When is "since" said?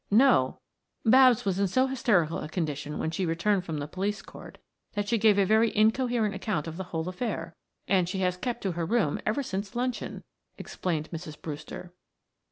9.43-9.75